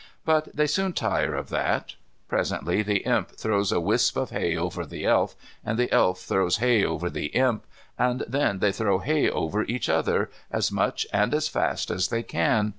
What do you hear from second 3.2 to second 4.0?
throws a